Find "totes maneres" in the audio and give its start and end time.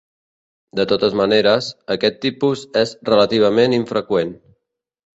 0.91-1.69